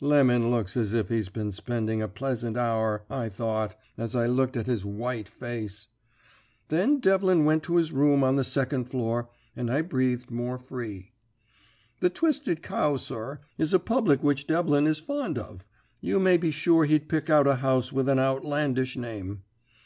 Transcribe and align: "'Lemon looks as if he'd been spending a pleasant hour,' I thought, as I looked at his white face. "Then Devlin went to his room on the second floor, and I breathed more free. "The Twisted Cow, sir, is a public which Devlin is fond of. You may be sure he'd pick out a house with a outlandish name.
"'Lemon 0.00 0.50
looks 0.50 0.76
as 0.76 0.92
if 0.92 1.08
he'd 1.08 1.32
been 1.32 1.50
spending 1.50 2.02
a 2.02 2.08
pleasant 2.08 2.58
hour,' 2.58 3.06
I 3.08 3.30
thought, 3.30 3.74
as 3.96 4.14
I 4.14 4.26
looked 4.26 4.54
at 4.54 4.66
his 4.66 4.84
white 4.84 5.30
face. 5.30 5.88
"Then 6.68 7.00
Devlin 7.00 7.46
went 7.46 7.62
to 7.62 7.76
his 7.76 7.90
room 7.90 8.22
on 8.22 8.36
the 8.36 8.44
second 8.44 8.90
floor, 8.90 9.30
and 9.56 9.70
I 9.70 9.80
breathed 9.80 10.30
more 10.30 10.58
free. 10.58 11.12
"The 12.00 12.10
Twisted 12.10 12.62
Cow, 12.62 12.98
sir, 12.98 13.40
is 13.56 13.72
a 13.72 13.78
public 13.78 14.22
which 14.22 14.46
Devlin 14.46 14.86
is 14.86 14.98
fond 14.98 15.38
of. 15.38 15.64
You 16.02 16.20
may 16.20 16.36
be 16.36 16.50
sure 16.50 16.84
he'd 16.84 17.08
pick 17.08 17.30
out 17.30 17.46
a 17.46 17.54
house 17.54 17.90
with 17.90 18.10
a 18.10 18.18
outlandish 18.18 18.94
name. 18.94 19.42